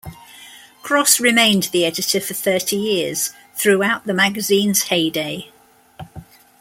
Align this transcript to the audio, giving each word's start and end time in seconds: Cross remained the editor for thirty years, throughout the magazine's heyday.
Cross 0.81 1.19
remained 1.19 1.65
the 1.65 1.85
editor 1.85 2.19
for 2.19 2.33
thirty 2.33 2.75
years, 2.75 3.33
throughout 3.53 4.05
the 4.07 4.15
magazine's 4.15 4.85
heyday. 4.85 5.51